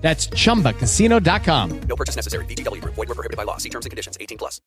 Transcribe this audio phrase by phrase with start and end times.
[0.00, 1.80] That's chumbacasino.com.
[1.86, 2.44] No purchase necessary.
[2.46, 2.94] VGW Group.
[2.96, 3.58] Void were prohibited by law.
[3.58, 4.16] See terms and conditions.
[4.20, 4.60] 18 plus.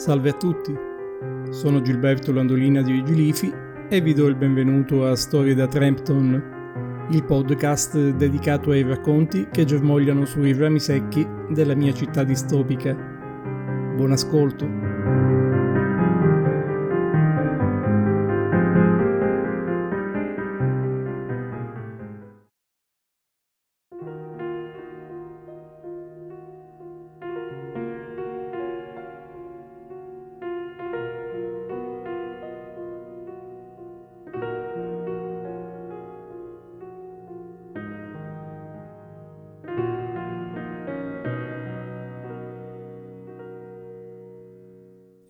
[0.00, 0.74] Salve a tutti,
[1.50, 3.52] sono Gilberto Landolina di Vigilifi
[3.86, 9.66] e vi do il benvenuto a Storie da Trampton, il podcast dedicato ai racconti che
[9.66, 12.94] germogliano sui rami secchi della mia città distopica.
[13.94, 14.79] Buon ascolto.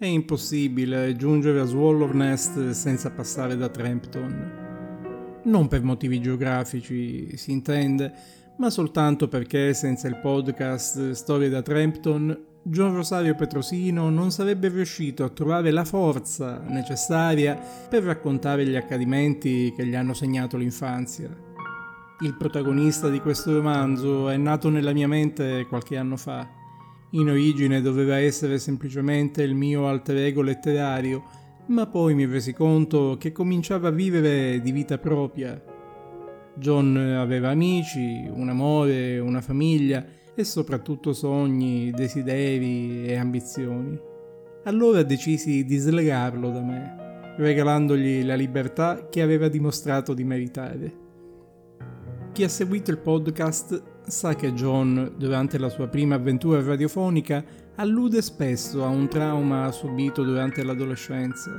[0.01, 5.41] È impossibile giungere a Swallow Nest senza passare da Trampton.
[5.45, 8.11] Non per motivi geografici, si intende,
[8.57, 15.23] ma soltanto perché senza il podcast Storie da Trampton, John Rosario Petrosino non sarebbe riuscito
[15.23, 21.29] a trovare la forza necessaria per raccontare gli accadimenti che gli hanno segnato l'infanzia.
[22.21, 26.57] Il protagonista di questo romanzo è nato nella mia mente qualche anno fa
[27.11, 31.25] in origine doveva essere semplicemente il mio alter ego letterario,
[31.67, 35.61] ma poi mi resi conto che cominciava a vivere di vita propria.
[36.55, 43.99] John aveva amici, un amore, una famiglia e soprattutto sogni, desideri e ambizioni.
[44.65, 51.09] Allora decisi di slegarlo da me, regalandogli la libertà che aveva dimostrato di meritare.
[52.33, 57.43] Chi ha seguito il podcast sa che John, durante la sua prima avventura radiofonica,
[57.77, 61.59] allude spesso a un trauma subito durante l'adolescenza.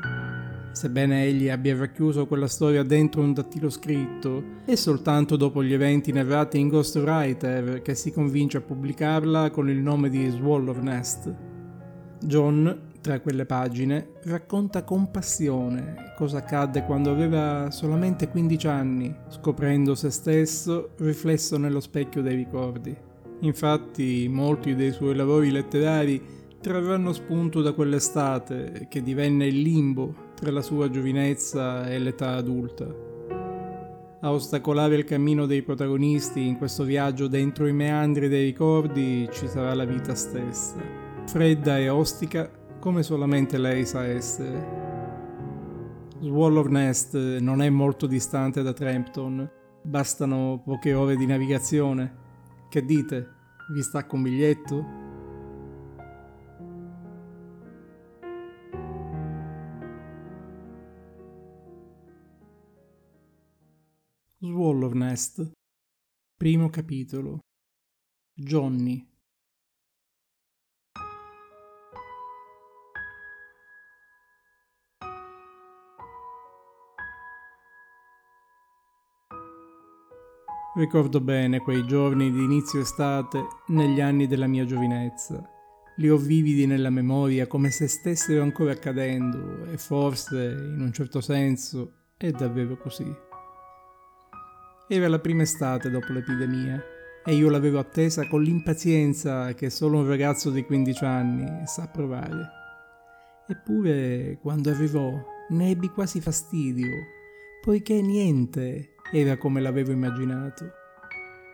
[0.72, 6.12] Sebbene egli abbia racchiuso quella storia dentro un dattilo scritto, è soltanto dopo gli eventi
[6.12, 11.34] narrati in Ghostwriter che si convince a pubblicarla con il nome di Swallow Nest.
[12.22, 19.96] John, tra quelle pagine, racconta con passione cosa accadde quando aveva solamente 15 anni, scoprendo
[19.96, 22.96] se stesso riflesso nello specchio dei ricordi.
[23.40, 30.52] Infatti, molti dei suoi lavori letterari trarranno spunto da quell'estate che divenne il limbo tra
[30.52, 32.86] la sua giovinezza e l'età adulta.
[34.24, 39.48] A ostacolare il cammino dei protagonisti in questo viaggio dentro i meandri dei ricordi ci
[39.48, 40.76] sarà la vita stessa,
[41.26, 42.48] fredda e ostica
[42.82, 44.80] come solamente lei sa essere.
[46.20, 49.48] Swallow Nest non è molto distante da Trampton,
[49.84, 52.18] bastano poche ore di navigazione.
[52.70, 53.36] Che dite?
[53.72, 55.00] Vi stacco un biglietto?
[64.40, 65.52] Swallow Nest
[66.36, 67.42] Primo capitolo
[68.34, 69.11] Johnny
[80.74, 85.44] Ricordo bene quei giorni di inizio estate negli anni della mia giovinezza.
[85.98, 91.20] Li ho vividi nella memoria come se stessero ancora accadendo e forse, in un certo
[91.20, 93.06] senso, è davvero così.
[94.88, 96.82] Era la prima estate dopo l'epidemia
[97.26, 102.48] e io l'avevo attesa con l'impazienza che solo un ragazzo di 15 anni sa provare.
[103.46, 105.12] Eppure, quando arrivò,
[105.50, 106.96] ne ebbi quasi fastidio,
[107.62, 110.72] poiché niente era come l'avevo immaginato.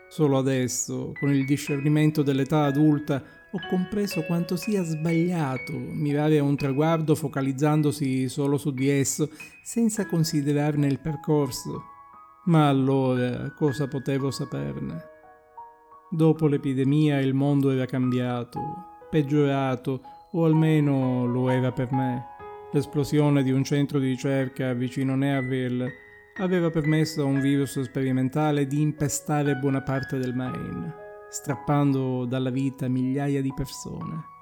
[0.10, 3.22] Solo adesso, con il discernimento dell'età adulta,
[3.52, 9.30] ho compreso quanto sia sbagliato mirare a un traguardo focalizzandosi solo su di esso,
[9.64, 11.84] senza considerarne il percorso.
[12.46, 15.16] Ma allora cosa potevo saperne?
[16.10, 18.62] Dopo l'epidemia il mondo era cambiato,
[19.10, 20.02] peggiorato,
[20.32, 22.26] o almeno lo era per me.
[22.72, 26.06] L'esplosione di un centro di ricerca vicino Nearville
[26.40, 30.94] aveva permesso a un virus sperimentale di impestare buona parte del Maine,
[31.30, 34.36] strappando dalla vita migliaia di persone.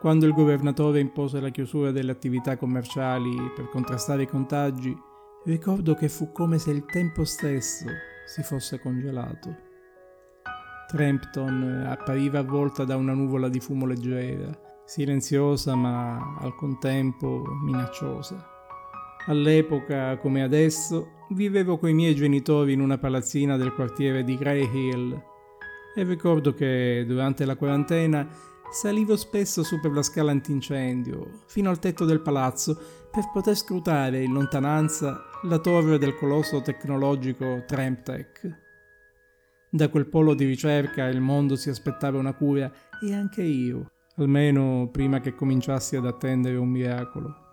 [0.00, 4.94] Quando il governatore impose la chiusura delle attività commerciali per contrastare i contagi,
[5.44, 7.86] ricordo che fu come se il tempo stesso
[8.26, 9.56] si fosse congelato.
[10.88, 14.50] Trampton appariva avvolta da una nuvola di fumo leggera,
[14.84, 18.53] silenziosa ma al contempo minacciosa.
[19.26, 25.22] All'epoca, come adesso, vivevo coi miei genitori in una palazzina del quartiere di Grey Hill
[25.94, 28.28] e ricordo che durante la quarantena
[28.70, 32.78] salivo spesso su per la scala antincendio, fino al tetto del palazzo,
[33.10, 38.62] per poter scrutare in lontananza la torre del colosso tecnologico Tramptech.
[39.70, 42.70] Da quel polo di ricerca il mondo si aspettava una cura
[43.00, 47.43] e anche io, almeno prima che cominciassi ad attendere un miracolo.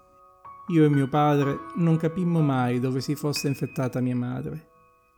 [0.67, 4.69] Io e mio padre non capimmo mai dove si fosse infettata mia madre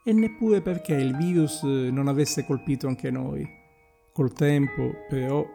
[0.03, 3.47] e neppure perché il virus non avesse colpito anche noi.
[4.11, 5.45] Col tempo, però,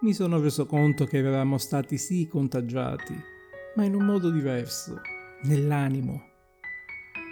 [0.00, 3.14] mi sono reso conto che eravamo stati sì contagiati,
[3.76, 5.00] ma in un modo diverso,
[5.44, 6.30] nell'animo.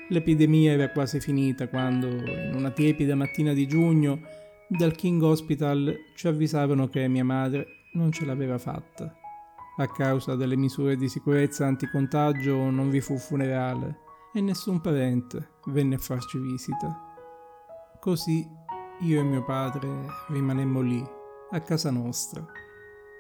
[0.09, 4.21] L'epidemia era quasi finita quando, in una tiepida mattina di giugno,
[4.69, 9.20] dal King Hospital ci avvisavano che mia madre non ce l'aveva fatta.
[9.81, 14.01] A causa delle misure di sicurezza anticontagio non vi fu funerale
[14.35, 17.17] e nessun parente venne a farci visita.
[17.99, 18.47] Così
[19.01, 19.89] io e mio padre
[20.29, 21.03] rimanemmo lì,
[21.53, 22.45] a casa nostra,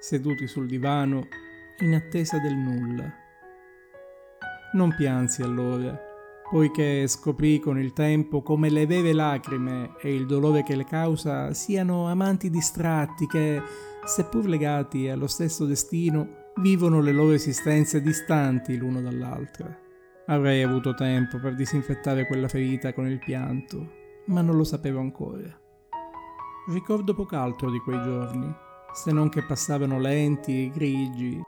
[0.01, 1.29] seduti sul divano
[1.79, 3.11] in attesa del nulla.
[4.75, 5.99] Non piansi allora,
[6.51, 11.55] poiché scoprì con il tempo come le vere lacrime e il dolore che le causa
[11.55, 13.63] siano amanti distratti che,
[14.05, 19.79] seppur legati allo stesso destino, vivono le loro esistenze distanti l'uno dall'altra.
[20.27, 25.59] Avrei avuto tempo per disinfettare quella ferita con il pianto, ma non lo sapevo ancora.
[26.69, 28.53] Ricordo poch'altro di quei giorni,
[28.93, 31.41] se non che passavano lenti e grigi,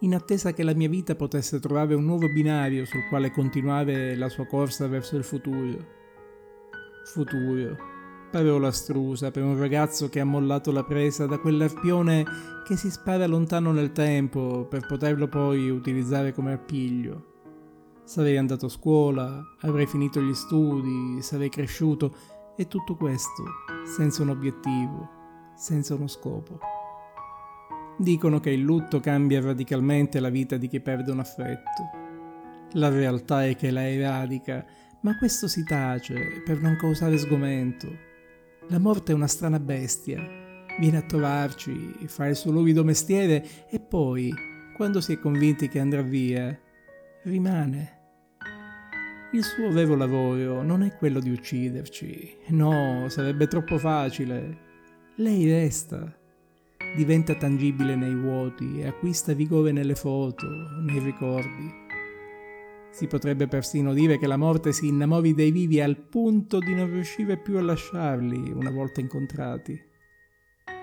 [0.00, 4.28] in attesa che la mia vita potesse trovare un nuovo binario sul quale continuare la
[4.30, 5.98] sua corsa verso il futuro.
[7.04, 7.76] Futuro,
[8.30, 12.24] parola astrusa per un ragazzo che ha mollato la presa da quell'arpione
[12.64, 17.26] che si spara lontano nel tempo per poterlo poi utilizzare come arpiglio.
[18.04, 22.14] Sarei andato a scuola, avrei finito gli studi, sarei cresciuto
[22.56, 23.44] e tutto questo
[23.84, 25.08] senza un obiettivo,
[25.56, 26.58] senza uno scopo.
[27.98, 31.90] Dicono che il lutto cambia radicalmente la vita di chi perde un affetto.
[32.74, 34.64] La realtà è che la eradica,
[35.00, 38.08] ma questo si tace per non causare sgomento.
[38.70, 40.24] La morte è una strana bestia.
[40.78, 44.32] Viene a trovarci, fa il suo luvido mestiere e poi,
[44.76, 46.56] quando si è convinti che andrà via,
[47.24, 47.98] rimane.
[49.32, 52.36] Il suo vero lavoro non è quello di ucciderci.
[52.50, 54.58] No, sarebbe troppo facile.
[55.16, 56.16] Lei resta
[56.96, 60.46] diventa tangibile nei vuoti e acquista vigore nelle foto,
[60.80, 61.88] nei ricordi.
[62.92, 66.90] Si potrebbe persino dire che la morte si innamori dei vivi al punto di non
[66.90, 69.80] riuscire più a lasciarli una volta incontrati.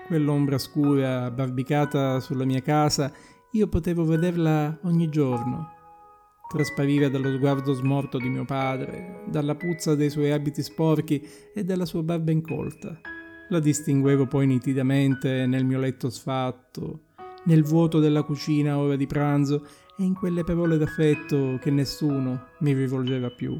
[0.06, 3.12] Quell'ombra scura barbicata sulla mia casa,
[3.52, 5.68] io potevo vederla ogni giorno,
[6.50, 11.22] trasparire dallo sguardo smorto di mio padre, dalla puzza dei suoi abiti sporchi
[11.54, 12.98] e dalla sua barba incolta.
[13.50, 17.02] La distinguevo poi nitidamente nel mio letto sfatto,
[17.44, 19.66] nel vuoto della cucina ora di pranzo
[19.98, 23.58] e in quelle parole d'affetto che nessuno mi rivolgeva più.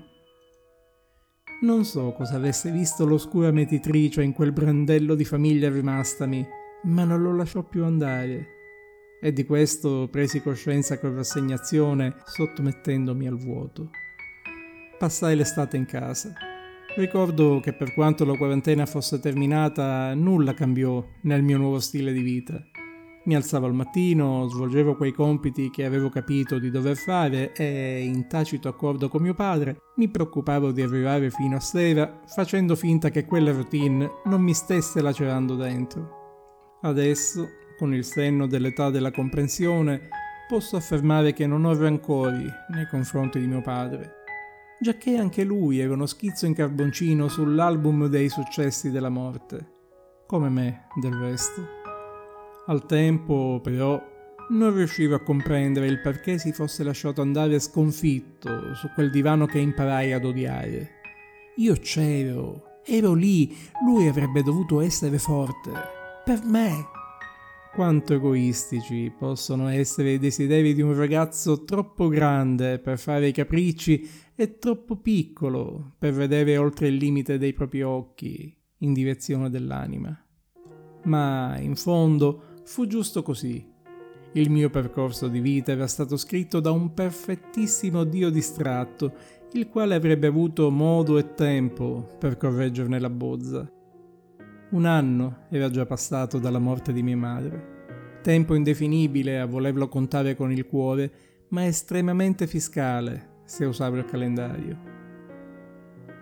[1.61, 6.47] Non so cosa avesse visto l'oscura metitrice in quel brandello di famiglia rimastami,
[6.85, 8.47] ma non lo lasciò più andare.
[9.21, 13.91] E di questo presi coscienza con rassegnazione, sottomettendomi al vuoto.
[14.97, 16.33] Passai l'estate in casa
[16.99, 22.23] Ricordo che per quanto la quarantena fosse terminata, nulla cambiò nel mio nuovo stile di
[22.23, 22.61] vita.
[23.29, 28.27] Mi alzavo al mattino, svolgevo quei compiti che avevo capito di dover fare e, in
[28.27, 33.27] tacito accordo con mio padre, mi preoccupavo di arrivare fino a sera facendo finta che
[33.27, 36.79] quella routine non mi stesse lacerando dentro.
[36.81, 40.09] Adesso, con il senno dell'età della comprensione,
[40.49, 44.15] posso affermare che non ho rancori nei confronti di mio padre
[44.81, 49.73] giacché anche lui era uno schizzo in carboncino sull'album dei successi della morte,
[50.25, 51.78] come me del resto.
[52.69, 53.99] Al tempo, però,
[54.51, 59.59] non riuscivo a comprendere il perché si fosse lasciato andare sconfitto su quel divano che
[59.59, 60.91] imparai ad odiare.
[61.57, 63.57] Io c'ero, ero lì,
[63.87, 65.73] lui avrebbe dovuto essere forte,
[66.23, 66.85] per me.
[67.73, 74.07] Quanto egoistici possono essere i desideri di un ragazzo troppo grande per fare i capricci
[74.35, 80.23] e troppo piccolo per vedere oltre il limite dei propri occhi in direzione dell'anima.
[81.05, 83.67] Ma in fondo fu giusto così.
[84.33, 89.15] Il mio percorso di vita era stato scritto da un perfettissimo Dio distratto
[89.55, 93.67] il quale avrebbe avuto modo e tempo per correggerne la bozza.
[94.73, 100.37] Un anno era già passato dalla morte di mia madre, tempo indefinibile a volerlo contare
[100.37, 101.11] con il cuore,
[101.49, 104.79] ma estremamente fiscale se usavo il calendario.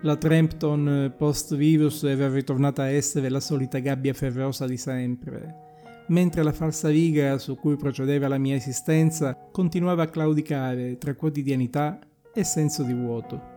[0.03, 5.66] La Trampton post-virus era ritornata a essere la solita gabbia ferrosa di sempre,
[6.07, 11.99] mentre la falsa riga su cui procedeva la mia esistenza continuava a claudicare tra quotidianità
[12.33, 13.55] e senso di vuoto.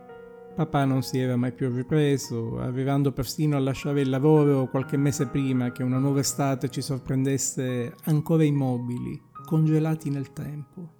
[0.55, 5.27] Papà non si era mai più ripreso, arrivando persino a lasciare il lavoro qualche mese
[5.27, 10.99] prima che una nuova estate ci sorprendesse ancora immobili, congelati nel tempo.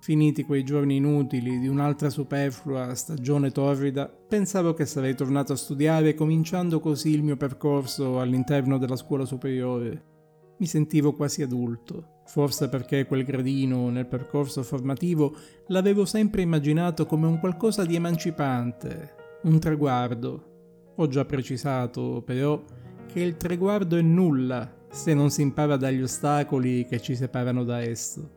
[0.00, 6.14] Finiti quei giorni inutili di un'altra superflua stagione torrida, pensavo che sarei tornato a studiare
[6.14, 10.16] cominciando così il mio percorso all'interno della scuola superiore
[10.58, 15.34] mi sentivo quasi adulto, forse perché quel gradino nel percorso formativo
[15.68, 20.92] l'avevo sempre immaginato come un qualcosa di emancipante, un traguardo.
[20.96, 22.62] Ho già precisato, però,
[23.06, 27.80] che il traguardo è nulla se non si impara dagli ostacoli che ci separano da
[27.80, 28.36] esso.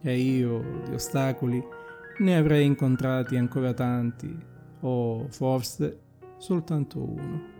[0.00, 1.60] E io, di ostacoli,
[2.18, 4.32] ne avrei incontrati ancora tanti,
[4.80, 6.00] o forse
[6.36, 7.57] soltanto uno.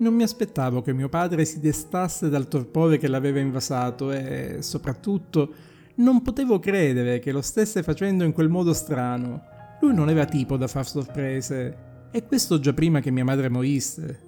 [0.00, 5.52] Non mi aspettavo che mio padre si destasse dal torpore che l'aveva invasato e, soprattutto,
[5.96, 9.42] non potevo credere che lo stesse facendo in quel modo strano.
[9.80, 11.76] Lui non era tipo da far sorprese,
[12.10, 14.26] e questo già prima che mia madre morisse.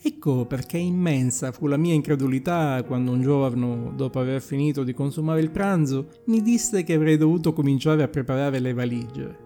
[0.00, 5.40] Ecco perché immensa fu la mia incredulità quando un giorno, dopo aver finito di consumare
[5.40, 9.36] il pranzo, mi disse che avrei dovuto cominciare a preparare le valigie.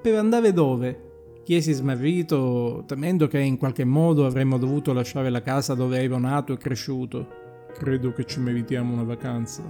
[0.00, 1.05] Per andare dove?
[1.46, 6.52] Chiesi smarrito, temendo che in qualche modo avremmo dovuto lasciare la casa dove ero nato
[6.52, 7.28] e cresciuto.
[7.72, 9.62] Credo che ci meritiamo una vacanza.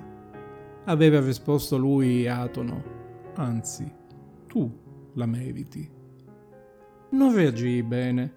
[0.87, 2.83] Aveva risposto lui atono.
[3.35, 3.93] Anzi,
[4.47, 4.75] tu
[5.17, 5.87] la meriti.
[7.11, 8.35] Non reagii bene.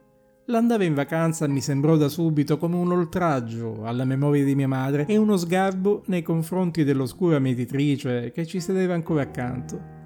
[0.47, 5.05] L'andare in vacanza mi sembrò da subito come un oltraggio alla memoria di mia madre
[5.05, 9.98] e uno sgarbo nei confronti dell'oscura mietitrice che ci sedeva ancora accanto.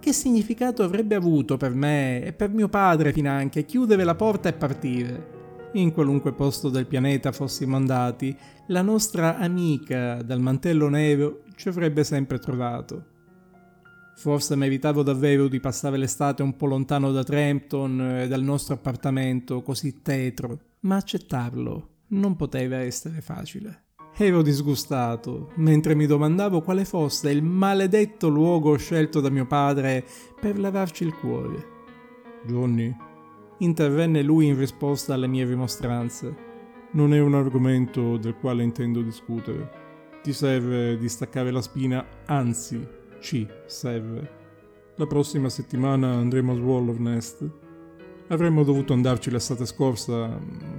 [0.00, 4.54] Che significato avrebbe avuto per me e per mio padre finanche chiudere la porta e
[4.54, 5.68] partire?
[5.74, 8.34] In qualunque posto del pianeta fossimo andati,
[8.68, 13.04] la nostra amica dal mantello nero ci avrebbe sempre trovato.
[14.16, 19.60] Forse meritavo davvero di passare l'estate un po' lontano da Trampton e dal nostro appartamento
[19.60, 23.88] così tetro, ma accettarlo non poteva essere facile.
[24.22, 30.04] Ero disgustato mentre mi domandavo quale fosse il maledetto luogo scelto da mio padre
[30.38, 31.66] per lavarci il cuore.
[32.44, 32.94] Johnny,
[33.60, 36.36] intervenne lui in risposta alle mie rimostranze.
[36.90, 39.70] Non è un argomento del quale intendo discutere.
[40.22, 42.86] Ti serve di staccare la spina, anzi,
[43.20, 44.30] ci serve.
[44.96, 47.50] La prossima settimana andremo a Swallow Nest.
[48.28, 50.38] Avremmo dovuto andarci l'estate scorsa,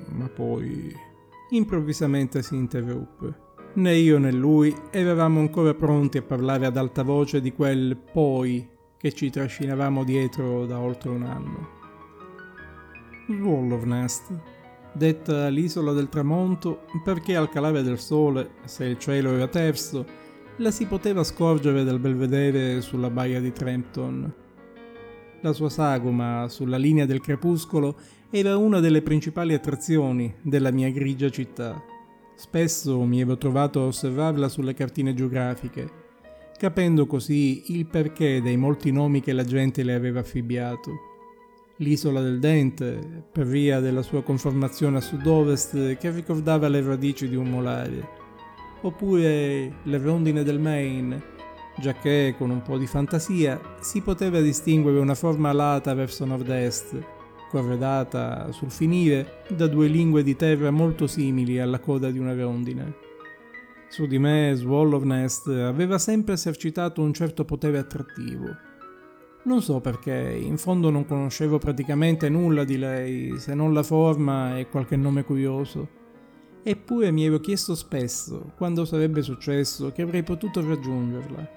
[0.09, 1.09] ma poi
[1.51, 3.49] improvvisamente si interruppe.
[3.73, 8.67] Né io né lui eravamo ancora pronti a parlare ad alta voce di quel poi
[8.97, 11.79] che ci trascinavamo dietro da oltre un anno.
[13.27, 14.31] Swallow Nest,
[14.93, 20.05] detta l'isola del tramonto perché al calare del sole, se il cielo era terzo,
[20.57, 24.33] la si poteva scorgere dal belvedere sulla baia di Trampton.
[25.41, 27.97] La sua sagoma sulla linea del crepuscolo
[28.33, 31.83] era una delle principali attrazioni della mia grigia città.
[32.33, 35.89] Spesso mi ero trovato a osservarla sulle cartine geografiche,
[36.57, 40.91] capendo così il perché dei molti nomi che la gente le aveva affibbiato.
[41.79, 47.35] L'isola del Dente, per via della sua conformazione a sud-ovest che ricordava le radici di
[47.35, 48.07] un molare,
[48.79, 51.21] oppure le rondine del Maine,
[51.81, 57.19] giacché con un po' di fantasia si poteva distinguere una forma alata verso nord-est
[57.51, 62.95] corredata sul finire da due lingue di terra molto simili alla coda di una rondine.
[63.89, 68.45] Su di me Swallow Nest aveva sempre esercitato un certo potere attrattivo.
[69.43, 74.57] Non so perché, in fondo non conoscevo praticamente nulla di lei, se non la forma
[74.57, 75.99] e qualche nome curioso.
[76.63, 81.49] Eppure mi ero chiesto spesso quando sarebbe successo che avrei potuto raggiungerla.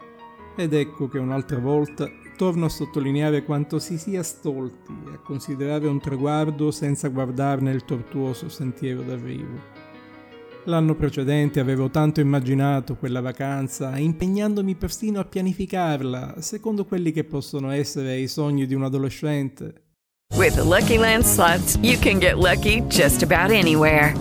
[0.56, 6.00] Ed ecco che un'altra volta torno a sottolineare quanto si sia stolti a considerare un
[6.00, 9.82] traguardo senza guardarne il tortuoso sentiero d'arrivo.
[10.66, 17.70] L'anno precedente avevo tanto immaginato quella vacanza, impegnandomi persino a pianificarla, secondo quelli che possono
[17.70, 19.82] essere i sogni di un adolescente.
[20.34, 24.14] With the Lucky Land slots, you can get lucky just about anywhere.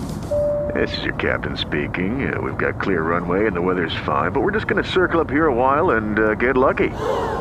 [0.74, 2.32] This is your captain speaking.
[2.32, 5.20] Uh, we've got clear runway and the weather's fine, but we're just going to circle
[5.20, 6.90] up here a while and uh, get lucky.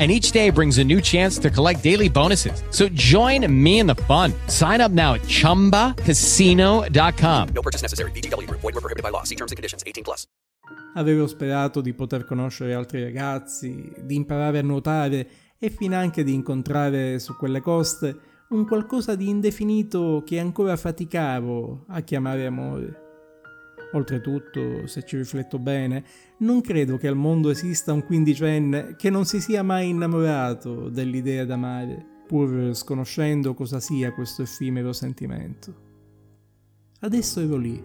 [0.00, 2.62] and each day brings a new chance to collect daily bonuses.
[2.70, 4.32] So join me in the fun.
[4.46, 7.48] Sign up now at ChumbaCasino.com.
[7.54, 8.12] No purchase necessary.
[8.12, 8.62] VGW Group.
[8.62, 9.24] Void were prohibited by law.
[9.24, 9.82] See terms and conditions.
[9.86, 10.26] 18 plus.
[10.94, 15.28] Avevo sperato di poter conoscere altri ragazzi, di imparare a nuotare
[15.58, 18.16] e finanche di incontrare su quelle coste
[18.50, 22.99] un qualcosa di indefinito che ancora faticavo a chiamare amore.
[23.92, 26.04] Oltretutto, se ci rifletto bene,
[26.38, 31.44] non credo che al mondo esista un quindicenne che non si sia mai innamorato dell'idea
[31.44, 35.88] d'amare, pur sconoscendo cosa sia questo effimero sentimento.
[37.00, 37.82] Adesso ero lì,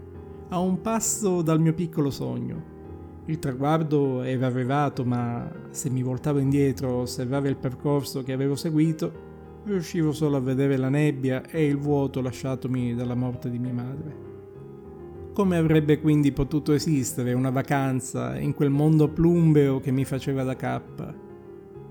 [0.49, 2.73] a un passo dal mio piccolo sogno.
[3.25, 8.55] Il traguardo era arrivato, ma se mi voltavo indietro a osservare il percorso che avevo
[8.55, 9.23] seguito,
[9.63, 14.34] riuscivo solo a vedere la nebbia e il vuoto lasciatomi dalla morte di mia madre.
[15.35, 20.55] Come avrebbe quindi potuto esistere una vacanza in quel mondo plumbeo che mi faceva da
[20.55, 21.13] cappa?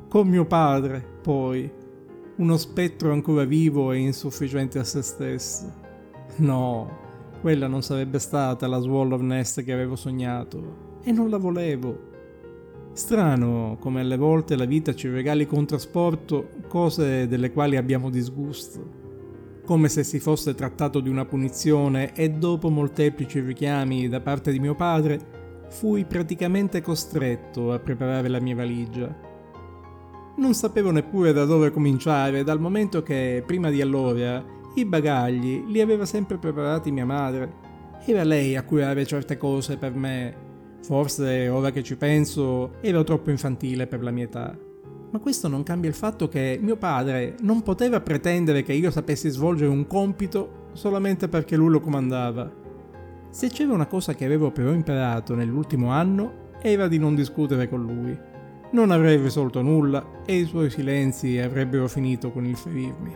[0.08, 1.70] Con mio padre, poi,
[2.36, 5.70] uno spettro ancora vivo e insufficiente a se stesso.
[6.36, 6.90] No,
[7.42, 12.12] quella non sarebbe stata la Swallow Nest che avevo sognato, e non la volevo.
[12.94, 19.03] Strano come alle volte la vita ci regali con trasporto cose delle quali abbiamo disgusto
[19.64, 24.60] come se si fosse trattato di una punizione e dopo molteplici richiami da parte di
[24.60, 25.18] mio padre,
[25.68, 29.32] fui praticamente costretto a preparare la mia valigia.
[30.36, 35.80] Non sapevo neppure da dove cominciare, dal momento che, prima di allora, i bagagli li
[35.80, 37.62] aveva sempre preparati mia madre.
[38.04, 40.42] Era lei a curare certe cose per me.
[40.82, 44.72] Forse, ora che ci penso, ero troppo infantile per la mia età
[45.14, 49.28] ma questo non cambia il fatto che mio padre non poteva pretendere che io sapessi
[49.28, 52.52] svolgere un compito solamente perché lui lo comandava.
[53.30, 57.82] Se c'era una cosa che avevo però imparato nell'ultimo anno era di non discutere con
[57.82, 58.18] lui.
[58.72, 63.14] Non avrei risolto nulla e i suoi silenzi avrebbero finito con il ferirmi.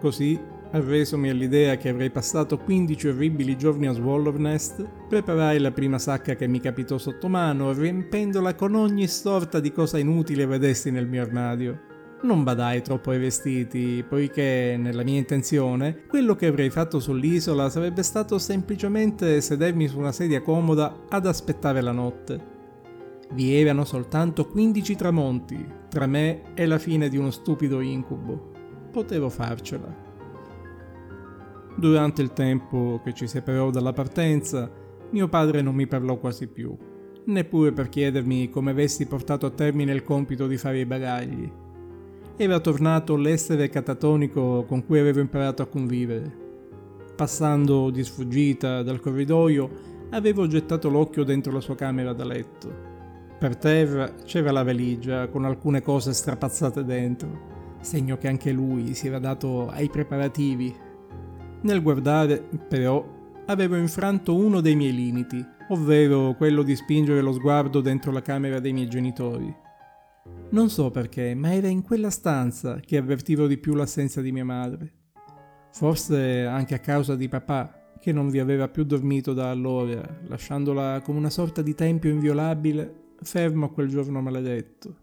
[0.00, 0.36] Così
[0.72, 6.36] Arresomi all'idea che avrei passato 15 orribili giorni a Swallow Nest, preparai la prima sacca
[6.36, 11.22] che mi capitò sotto mano, riempendola con ogni sorta di cosa inutile vedessi nel mio
[11.22, 11.80] armadio.
[12.22, 18.04] Non badai troppo ai vestiti, poiché, nella mia intenzione, quello che avrei fatto sull'isola sarebbe
[18.04, 22.58] stato semplicemente sedermi su una sedia comoda ad aspettare la notte.
[23.32, 28.52] Vi erano soltanto 15 tramonti, tra me e la fine di uno stupido incubo.
[28.92, 30.09] Potevo farcela.
[31.76, 34.70] Durante il tempo che ci separò dalla partenza,
[35.10, 36.76] mio padre non mi parlò quasi più,
[37.24, 41.50] neppure per chiedermi come avessi portato a termine il compito di fare i bagagli.
[42.36, 46.48] Era tornato l'essere catatonico con cui avevo imparato a convivere.
[47.16, 49.70] Passando di sfuggita dal corridoio,
[50.10, 52.88] avevo gettato l'occhio dentro la sua camera da letto.
[53.38, 59.06] Per terra c'era la valigia con alcune cose strapazzate dentro, segno che anche lui si
[59.06, 60.74] era dato ai preparativi
[61.62, 67.80] nel guardare, però, avevo infranto uno dei miei limiti, ovvero quello di spingere lo sguardo
[67.80, 69.54] dentro la camera dei miei genitori.
[70.50, 74.44] Non so perché, ma era in quella stanza che avvertivo di più l'assenza di mia
[74.44, 74.92] madre.
[75.72, 81.00] Forse anche a causa di papà, che non vi aveva più dormito da allora, lasciandola
[81.02, 84.99] come una sorta di tempio inviolabile, fermo a quel giorno maledetto.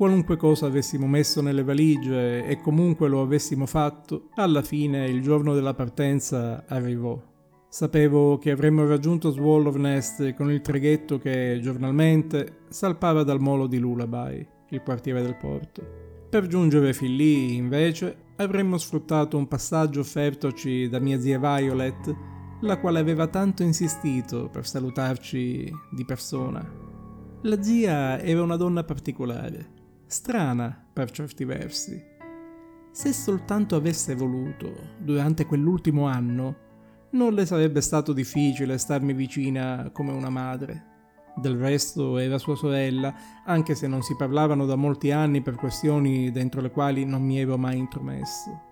[0.00, 5.52] Qualunque cosa avessimo messo nelle valigie e comunque lo avessimo fatto, alla fine il giorno
[5.52, 7.22] della partenza arrivò.
[7.68, 13.76] Sapevo che avremmo raggiunto Swallow Nest con il traghetto che giornalmente salpava dal molo di
[13.76, 15.82] Lullaby, il quartiere del porto.
[16.30, 22.16] Per giungere fin lì, invece, avremmo sfruttato un passaggio offertoci da mia zia Violet,
[22.62, 26.66] la quale aveva tanto insistito per salutarci di persona.
[27.42, 29.78] La zia era una donna particolare,
[30.10, 32.02] strana per certi versi.
[32.90, 36.56] Se soltanto avesse voluto, durante quell'ultimo anno,
[37.10, 40.88] non le sarebbe stato difficile starmi vicina come una madre.
[41.36, 46.32] Del resto era sua sorella, anche se non si parlavano da molti anni per questioni
[46.32, 48.62] dentro le quali non mi ero mai intromesso.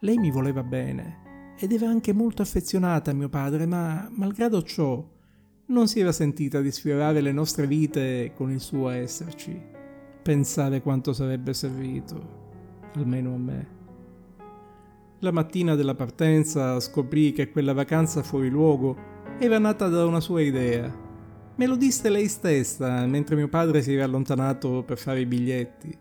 [0.00, 5.08] Lei mi voleva bene ed era anche molto affezionata a mio padre, ma malgrado ciò
[5.66, 9.78] non si era sentita di sfiorare le nostre vite con il suo esserci.
[10.22, 13.78] Pensare quanto sarebbe servito, almeno a me.
[15.20, 18.96] La mattina della partenza scoprì che quella vacanza fuori luogo
[19.38, 20.94] era nata da una sua idea.
[21.56, 25.96] Me lo disse lei stessa mentre mio padre si era allontanato per fare i biglietti.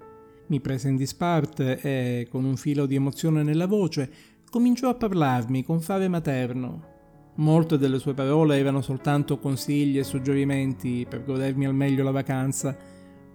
[0.48, 4.10] Mi prese in disparte e, con un filo di emozione nella voce,
[4.50, 6.98] cominciò a parlarmi con fare materno.
[7.36, 12.76] Molte delle sue parole erano soltanto consigli e suggerimenti per godermi al meglio la vacanza.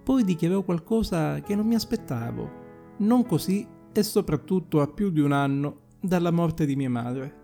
[0.05, 2.51] Poi dichiarò qualcosa che non mi aspettavo.
[2.97, 7.43] Non così e soprattutto a più di un anno dalla morte di mia madre.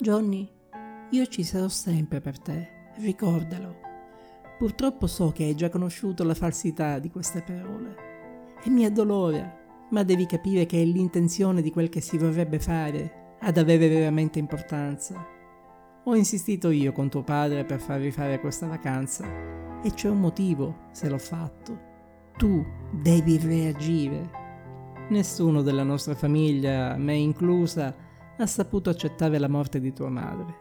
[0.00, 0.50] Johnny,
[1.10, 3.76] io ci sarò sempre per te, ricordalo.
[4.56, 7.96] Purtroppo so che hai già conosciuto la falsità di queste parole
[8.64, 9.54] e mi addolora,
[9.90, 14.38] ma devi capire che è l'intenzione di quel che si vorrebbe fare ad avere veramente
[14.38, 15.22] importanza.
[16.04, 19.24] Ho insistito io con tuo padre per farvi fare questa vacanza
[19.82, 21.90] e c'è un motivo se l'ho fatto.
[22.36, 24.40] Tu devi reagire
[25.08, 27.94] Nessuno della nostra famiglia, me inclusa,
[28.38, 30.56] ha saputo accettare la morte di tua madre.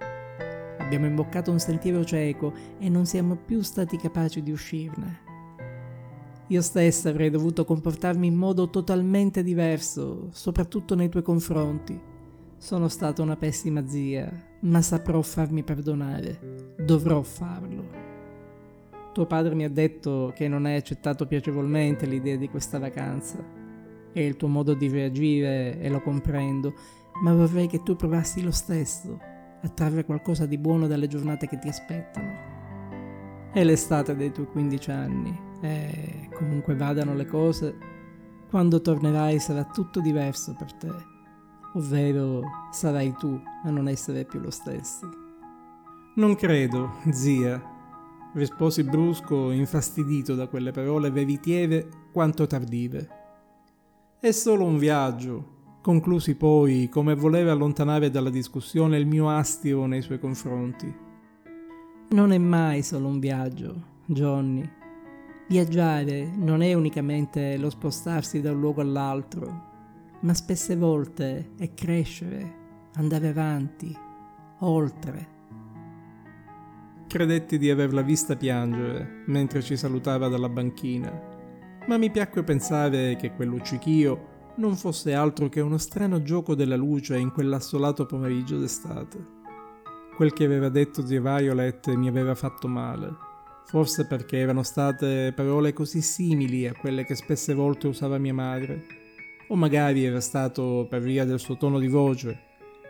[0.77, 5.29] Abbiamo imboccato un sentiero cieco e non siamo più stati capaci di uscirne.
[6.47, 12.10] Io stessa avrei dovuto comportarmi in modo totalmente diverso, soprattutto nei tuoi confronti.
[12.61, 16.75] Sono stata una pessima zia, ma saprò farmi perdonare.
[16.77, 17.83] Dovrò farlo.
[19.11, 23.43] Tuo padre mi ha detto che non hai accettato piacevolmente l'idea di questa vacanza
[24.13, 26.75] è il tuo modo di reagire e lo comprendo,
[27.23, 29.19] ma vorrei che tu provassi lo stesso
[29.59, 33.49] a trarre qualcosa di buono dalle giornate che ti aspettano.
[33.51, 37.75] È l'estate dei tuoi 15 anni e comunque vadano le cose,
[38.51, 41.10] quando tornerai sarà tutto diverso per te,
[41.73, 45.09] ovvero sarai tu a non essere più lo stesso.
[46.15, 47.61] Non credo, zia,
[48.33, 53.09] risposi brusco, infastidito da quelle parole veritieve quanto tardive.
[54.19, 55.59] È solo un viaggio.
[55.81, 60.93] Conclusi poi come voleva allontanare dalla discussione il mio astio nei suoi confronti.
[62.09, 63.73] Non è mai solo un viaggio,
[64.05, 64.69] Johnny.
[65.47, 69.70] Viaggiare non è unicamente lo spostarsi da un luogo all'altro,
[70.21, 72.53] ma spesse volte è crescere,
[72.95, 73.95] andare avanti,
[74.59, 75.39] oltre.
[77.07, 81.31] Credetti di averla vista piangere mentre ci salutava dalla banchina
[81.87, 86.75] ma mi piacque pensare che quel luccichio non fosse altro che uno strano gioco della
[86.75, 89.39] luce in quell'assolato pomeriggio d'estate.
[90.15, 93.09] Quel che aveva detto zia Violet mi aveva fatto male,
[93.65, 98.85] forse perché erano state parole così simili a quelle che spesse volte usava mia madre,
[99.51, 102.39] o magari era stato per via del suo tono di voce,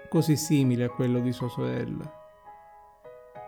[0.10, 2.19] così simile a quello di sua sorella.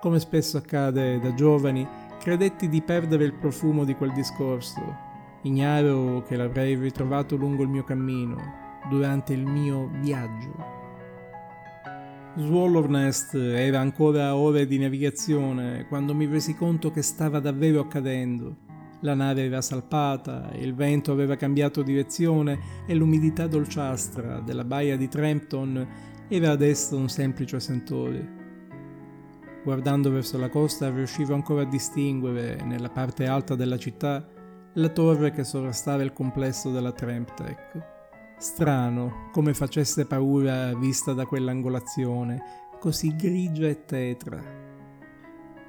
[0.01, 1.87] Come spesso accade da giovani,
[2.19, 5.11] credetti di perdere il profumo di quel discorso
[5.43, 8.37] Ignaro che l'avrei ritrovato lungo il mio cammino,
[8.89, 10.81] durante il mio viaggio.
[12.35, 17.81] Swallow Nest era ancora a ore di navigazione quando mi resi conto che stava davvero
[17.81, 18.62] accadendo.
[19.03, 25.09] La nave era salpata, il vento aveva cambiato direzione e l'umidità dolciastra della baia di
[25.09, 25.87] Trampton
[26.29, 28.41] era adesso un semplice sentore.
[29.61, 34.25] Guardando verso la costa riuscivo ancora a distinguere, nella parte alta della città,
[34.75, 37.91] la torre che sovrastava il complesso della Tramptech.
[38.37, 42.41] Strano come facesse paura vista da quell'angolazione,
[42.79, 44.62] così grigia e tetra.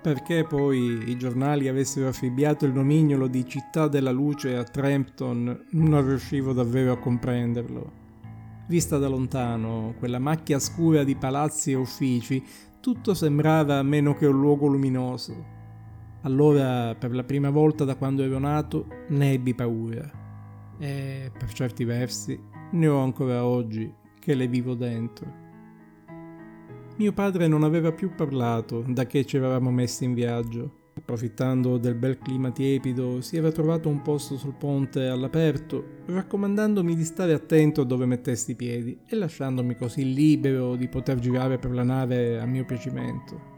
[0.04, 6.06] Perché poi i giornali avessero affibbiato il nomignolo di città della luce a Trampton non
[6.06, 7.92] riuscivo davvero a comprenderlo.
[8.68, 12.44] Vista da lontano, quella macchia scura di palazzi e uffici,
[12.80, 15.42] tutto sembrava meno che un luogo luminoso.
[16.24, 20.10] Allora, per la prima volta da quando ero nato, ne ebbi paura.
[20.76, 22.38] E, per certi versi,
[22.72, 25.43] ne ho ancora oggi, che le vivo dentro.
[26.96, 30.82] Mio padre non aveva più parlato da che ci eravamo messi in viaggio.
[30.96, 37.04] Approfittando del bel clima tiepido, si era trovato un posto sul ponte all'aperto, raccomandandomi di
[37.04, 41.82] stare attento dove mettessi i piedi e lasciandomi così libero di poter girare per la
[41.82, 43.52] nave a mio piacimento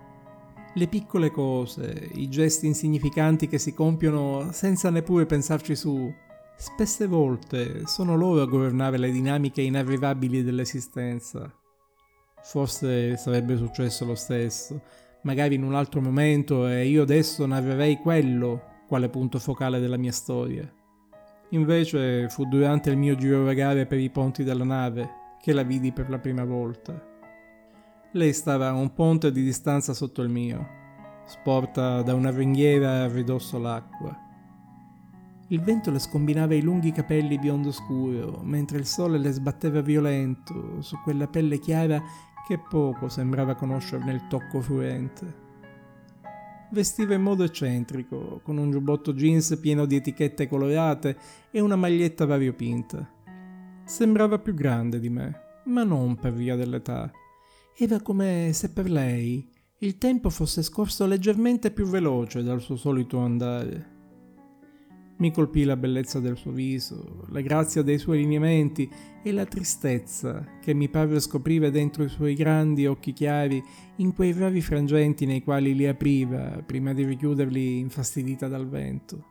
[0.77, 6.13] le piccole cose, i gesti insignificanti che si compiono senza neppure pensarci su.
[6.55, 11.51] Spesse volte sono loro a governare le dinamiche inarrivabili dell'esistenza.
[12.43, 14.81] Forse sarebbe successo lo stesso,
[15.23, 20.13] magari in un altro momento e io adesso narrerei quello quale punto focale della mia
[20.13, 20.71] storia.
[21.51, 25.09] Invece fu durante il mio giro vagare per i ponti della nave
[25.41, 27.15] che la vidi per la prima volta.
[28.13, 30.67] Lei stava a un ponte di distanza sotto il mio,
[31.27, 34.26] sporta da una ringhiera a ridosso l'acqua.
[35.49, 40.81] Il vento le scombinava i lunghi capelli biondo scuro, mentre il sole le sbatteva violento
[40.83, 42.03] su quella pelle chiara
[42.49, 45.45] che poco sembrava conoscerne il tocco fluente.
[46.73, 51.17] Vestiva in modo eccentrico, con un giubbotto jeans pieno di etichette colorate
[51.53, 53.09] e una maglietta variopinta.
[53.85, 57.09] Sembrava più grande di me, ma non per via dell'età.
[57.77, 63.19] Era come se per lei il tempo fosse scorso leggermente più veloce dal suo solito
[63.19, 63.96] andare.
[65.19, 68.87] Mi colpì la bellezza del suo viso, la grazia dei suoi lineamenti
[69.23, 73.63] e la tristezza che mi parve scoprire dentro i suoi grandi occhi chiari
[73.97, 79.25] in quei rari frangenti nei quali li apriva prima di richiuderli infastidita dal vento.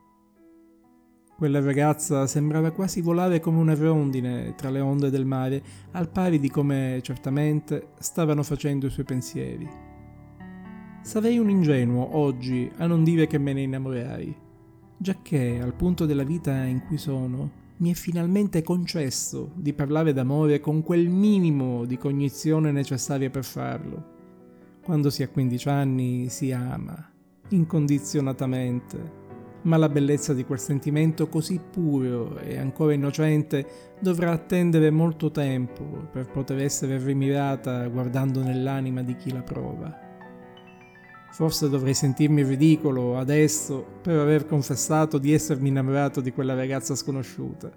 [1.37, 6.39] Quella ragazza sembrava quasi volare come una rondine tra le onde del mare, al pari
[6.39, 9.69] di come certamente stavano facendo i suoi pensieri.
[11.03, 14.43] Sarei un ingenuo oggi a non dire che me ne innamorai
[14.97, 20.61] giacché al punto della vita in cui sono mi è finalmente concesso di parlare d'amore
[20.61, 24.13] con quel minimo di cognizione necessaria per farlo.
[24.81, 27.11] Quando si ha 15 anni si ama,
[27.49, 29.23] incondizionatamente,
[29.63, 35.83] ma la bellezza di quel sentimento così puro e ancora innocente dovrà attendere molto tempo
[36.11, 40.04] per poter essere rimirata guardando nell'anima di chi la prova.
[41.35, 47.69] Forse dovrei sentirmi ridicolo adesso per aver confessato di essermi innamorato di quella ragazza sconosciuta.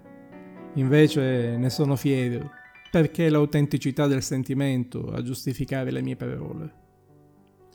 [0.75, 2.51] Invece ne sono fiero,
[2.89, 6.73] perché è l'autenticità del sentimento a giustificare le mie parole.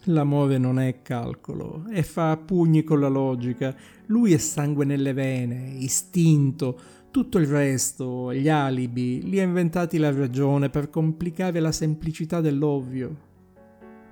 [0.05, 3.77] L'amore non è calcolo e fa pugni con la logica.
[4.07, 6.81] Lui è sangue nelle vene, istinto.
[7.11, 13.33] Tutto il resto, gli alibi, li ha inventati la ragione per complicare la semplicità dell'ovvio.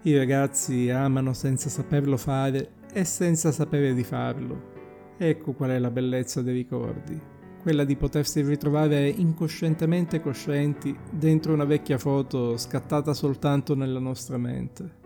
[0.05, 4.71] I ragazzi amano senza saperlo fare e senza sapere di farlo.
[5.17, 7.17] Ecco qual è la bellezza dei ricordi,
[7.63, 15.01] quella di potersi ritrovare incoscientemente coscienti dentro una vecchia foto scattata soltanto nella nostra mente.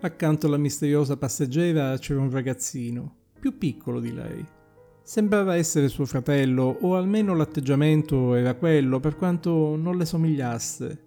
[0.00, 4.42] Accanto alla misteriosa passeggera c'era un ragazzino, più piccolo di lei.
[5.02, 11.03] Sembrava essere suo fratello, o almeno l'atteggiamento era quello, per quanto non le somigliasse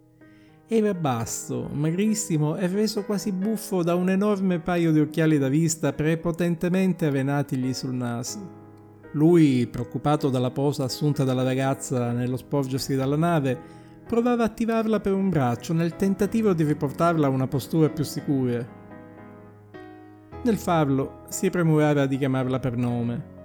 [0.69, 5.93] era basso, magrissimo e reso quasi buffo da un enorme paio di occhiali da vista
[5.93, 8.65] prepotentemente avenatigli sul naso.
[9.13, 13.57] Lui, preoccupato dalla posa assunta dalla ragazza nello sporgersi dalla nave,
[14.05, 18.67] provava a attivarla per un braccio nel tentativo di riportarla a una postura più sicura.
[20.43, 23.35] Nel farlo si premurava di chiamarla per nome.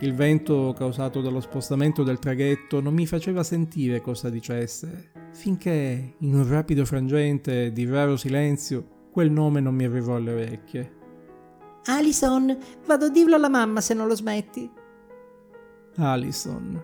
[0.00, 6.34] Il vento causato dallo spostamento del traghetto non mi faceva sentire cosa dicesse finché, in
[6.34, 10.92] un rapido frangente di raro silenzio, quel nome non mi arrivò alle orecchie.
[11.86, 14.70] Alison, vado a dirlo alla mamma se non lo smetti.
[15.96, 16.82] Alison.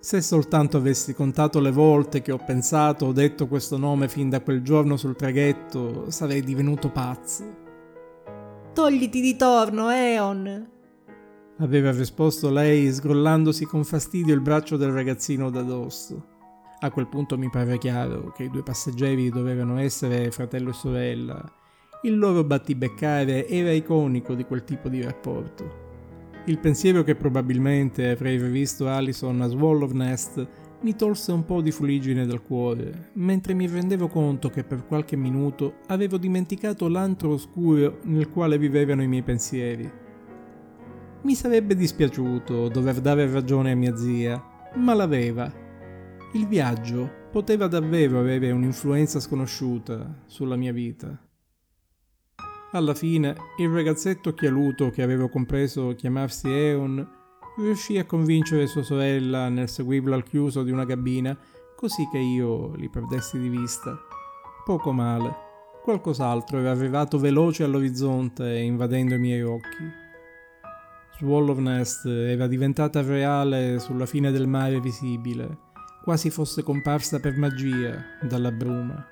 [0.00, 4.40] Se soltanto avessi contato le volte che ho pensato o detto questo nome fin da
[4.40, 7.66] quel giorno sul traghetto, sarei divenuto pazzo.
[8.74, 10.70] Togliti di torno, Eon!
[11.58, 16.36] Aveva risposto lei, sgrollandosi con fastidio il braccio del ragazzino da dosso.
[16.80, 21.52] A quel punto mi pare chiaro che i due passeggeri dovevano essere fratello e sorella.
[22.02, 25.86] Il loro battibeccare era iconico di quel tipo di rapporto.
[26.44, 30.48] Il pensiero che probabilmente avrei rivisto Alison a Swallow Nest
[30.82, 35.16] mi tolse un po' di fuligine dal cuore, mentre mi rendevo conto che per qualche
[35.16, 39.90] minuto avevo dimenticato l'antro oscuro nel quale vivevano i miei pensieri.
[41.22, 44.40] Mi sarebbe dispiaciuto dover dare ragione a mia zia,
[44.76, 45.66] ma l'aveva
[46.32, 51.18] il viaggio poteva davvero avere un'influenza sconosciuta sulla mia vita.
[52.72, 57.16] Alla fine, il ragazzetto chialuto che avevo compreso chiamarsi Eon
[57.56, 61.36] riuscì a convincere sua sorella nel seguirlo al chiuso di una cabina,
[61.74, 63.98] così che io li perdessi di vista.
[64.66, 65.46] Poco male.
[65.82, 70.06] Qualcos'altro era arrivato veloce all'orizzonte invadendo i miei occhi.
[71.16, 75.66] Swallow Nest era diventata reale sulla fine del mare visibile
[76.02, 79.06] quasi fosse comparsa per magia dalla bruma.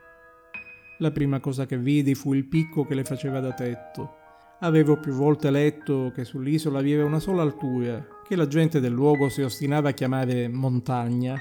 [0.98, 4.14] La prima cosa che vidi fu il picco che le faceva da tetto.
[4.60, 8.92] Avevo più volte letto che sull'isola vi era una sola altura, che la gente del
[8.92, 11.38] luogo si ostinava a chiamare montagna.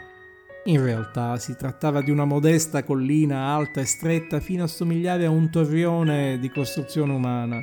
[0.65, 5.29] In realtà si trattava di una modesta collina alta e stretta fino a somigliare a
[5.29, 7.61] un torrione di costruzione umana.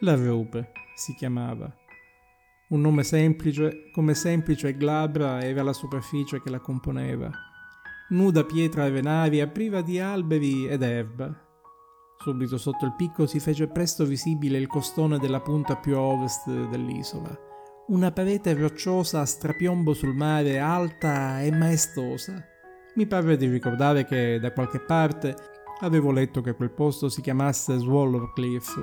[0.00, 1.77] La Rupe si chiamava.
[2.68, 7.30] Un nome semplice, come semplice e glabra era la superficie che la componeva.
[8.10, 11.34] Nuda pietra venaria, priva di alberi ed erba.
[12.18, 17.46] Subito sotto il picco si fece presto visibile il costone della punta più ovest dell'isola
[17.88, 22.44] una parete rocciosa a strapiombo sul mare alta e maestosa.
[22.96, 25.34] Mi pare di ricordare che da qualche parte
[25.80, 28.76] avevo letto che quel posto si chiamasse Swallow Cliff.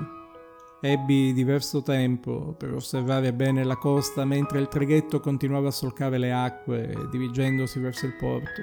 [0.88, 6.32] Ebbi diverso tempo per osservare bene la costa mentre il traghetto continuava a solcare le
[6.32, 8.62] acque dirigendosi verso il porto.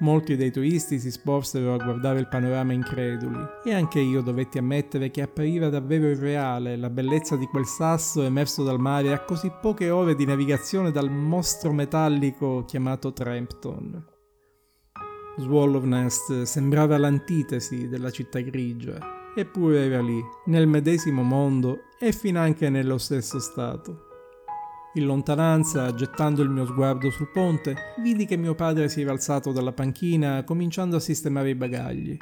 [0.00, 5.12] Molti dei turisti si sporsero a guardare il panorama increduli e anche io dovetti ammettere
[5.12, 9.88] che appariva davvero irreale la bellezza di quel sasso emerso dal mare a così poche
[9.88, 14.04] ore di navigazione dal mostro metallico chiamato Trampton.
[15.38, 22.68] Swallow Nest sembrava l'antitesi della città grigia, eppure era lì, nel medesimo mondo e finanche
[22.68, 24.10] nello stesso stato.
[24.94, 29.50] In lontananza, gettando il mio sguardo sul ponte, vidi che mio padre si era alzato
[29.50, 32.16] dalla panchina cominciando a sistemare i bagagli.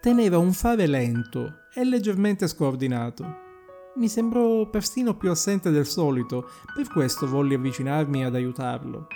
[0.00, 3.48] Teneva un fare lento e leggermente scordinato.
[3.96, 9.06] Mi sembrò persino più assente del solito, per questo volli avvicinarmi ad aiutarlo.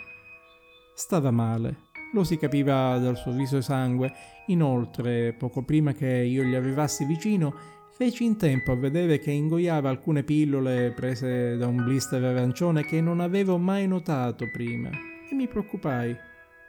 [0.95, 4.13] Stava male, lo si capiva dal suo viso esangue,
[4.47, 9.89] inoltre, poco prima che io gli arrivassi vicino, Feci in tempo a vedere che ingoiava
[9.89, 15.47] alcune pillole prese da un blister arancione che non avevo mai notato prima e mi
[15.47, 16.17] preoccupai.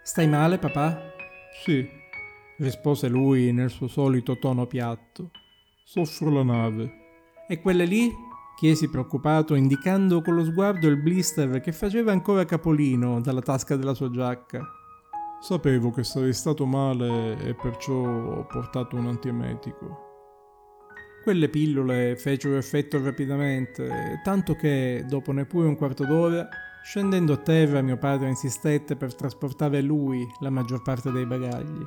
[0.03, 1.13] Stai male, papà?
[1.63, 1.83] Sì,
[2.57, 5.31] rispose lui nel suo solito tono piatto.
[5.83, 6.93] Soffro la nave.
[7.47, 8.13] E quelle lì?
[8.55, 13.95] chiesi preoccupato, indicando con lo sguardo il blister che faceva ancora capolino dalla tasca della
[13.95, 14.61] sua giacca.
[15.39, 20.03] Sapevo che sarei stato male e perciò ho portato un antiemetico.
[21.23, 26.47] Quelle pillole fecero effetto rapidamente, tanto che, dopo neppure un quarto d'ora,
[26.83, 31.83] scendendo a terra mio padre insistette per trasportare lui la maggior parte dei bagagli.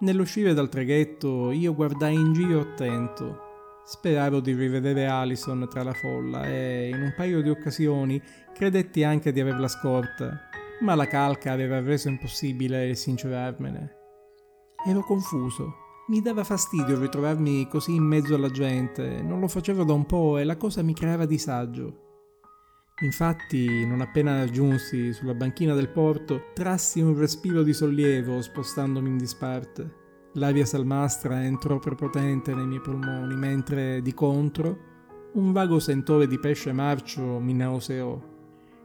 [0.00, 3.48] Nell'uscire dal traghetto io guardai in giro attento.
[3.84, 8.20] Speravo di rivedere Alison tra la folla e in un paio di occasioni
[8.52, 10.48] credetti anche di averla scorta,
[10.80, 13.96] ma la calca aveva reso impossibile sincerarmene.
[14.86, 19.92] Ero confuso mi dava fastidio ritrovarmi così in mezzo alla gente, non lo facevo da
[19.92, 22.08] un po' e la cosa mi creava disagio.
[23.02, 29.18] Infatti, non appena giunsi sulla banchina del porto, trassi un respiro di sollievo spostandomi in
[29.18, 29.98] disparte.
[30.32, 34.78] L'aria salmastra entrò prepotente nei miei polmoni, mentre, di contro,
[35.34, 38.20] un vago sentore di pesce marcio mi nauseò.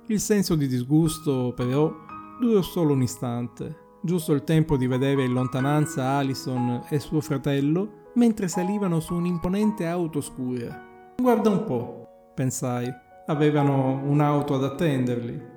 [0.07, 1.91] Il senso di disgusto, però,
[2.39, 8.11] durò solo un istante giusto il tempo di vedere in lontananza Alison e suo fratello
[8.13, 11.13] mentre salivano su un'imponente auto scura.
[11.17, 12.87] Guarda un po', pensai,
[13.25, 15.53] avevano un'auto ad attenderli.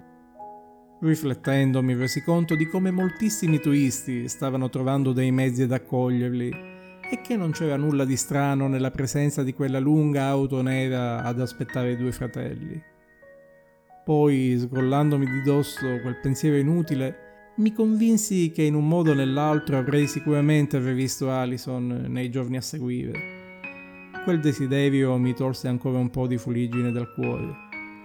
[1.01, 6.51] Riflettendo mi resi conto di come moltissimi turisti stavano trovando dei mezzi ad accoglierli
[7.11, 11.39] e che non c'era nulla di strano nella presenza di quella lunga auto nera ad
[11.39, 12.83] aspettare i due fratelli.
[14.09, 19.77] Poi, sgrollandomi di dosso quel pensiero inutile, mi convinsi che in un modo o nell'altro
[19.77, 23.61] avrei sicuramente rivisto Alison nei giorni a seguire.
[24.25, 27.55] Quel desiderio mi tolse ancora un po' di fuliggine dal cuore,